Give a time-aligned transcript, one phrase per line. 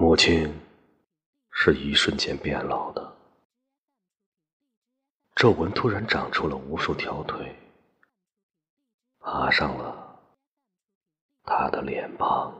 [0.00, 0.48] 母亲
[1.50, 3.12] 是一瞬间变老的，
[5.34, 7.52] 皱纹突然长出了无数条腿，
[9.18, 10.20] 爬上了
[11.42, 12.54] 她的脸庞。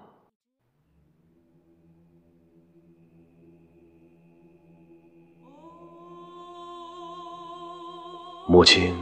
[8.49, 8.97] 母亲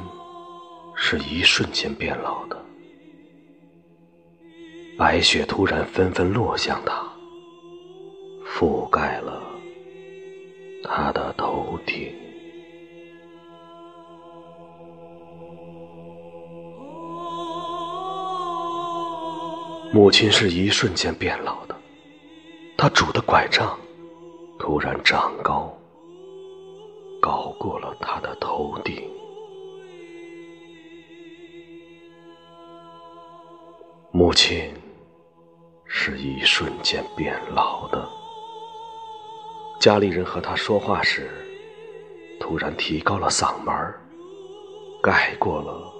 [0.95, 2.65] 是一瞬间变老的，
[4.99, 7.06] 白雪突然纷纷落向她。
[8.59, 9.43] 覆盖了
[10.83, 12.11] 他的头顶。
[19.93, 21.77] 母亲是一瞬间变老的，
[22.79, 23.79] 她拄的拐杖
[24.59, 25.71] 突然长高，
[27.21, 29.07] 高过了他的头顶。
[34.13, 34.73] 母亲
[35.85, 38.16] 是一瞬间变老的。
[39.79, 41.31] 家里人和他说话时，
[42.41, 43.73] 突然提高了嗓门
[45.01, 45.93] 盖过了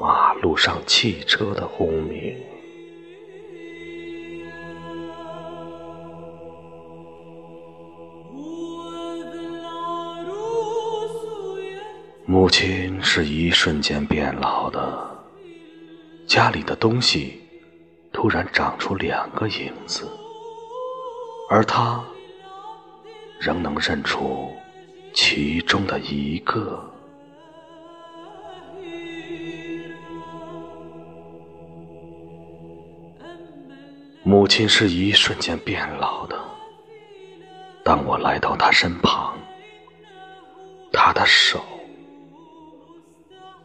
[0.00, 2.36] 马路上汽车的轰鸣。
[12.26, 15.24] 母亲是一瞬间变老的，
[16.26, 17.40] 家里的东西
[18.12, 20.08] 突然长出两个影子，
[21.48, 22.04] 而他。
[23.38, 24.50] 仍能认出
[25.14, 26.84] 其中的一个。
[34.24, 36.38] 母亲是一瞬间变老的。
[37.82, 39.38] 当我来到她身旁，
[40.92, 41.64] 她的手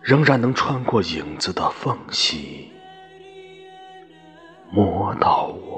[0.01, 2.71] 仍然能穿过影子的缝隙，
[4.71, 5.72] 摸到我。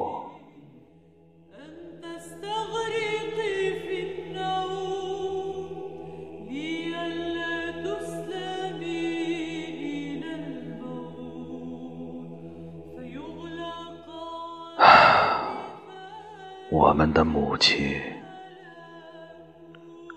[16.78, 17.98] 我们的母亲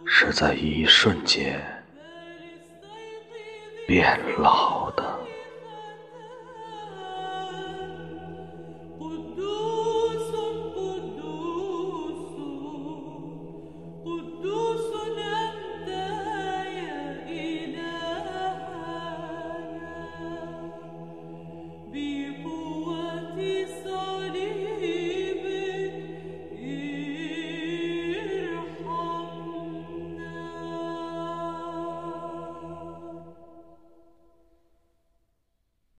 [0.04, 1.56] 是在一瞬间
[3.86, 5.07] 变老的。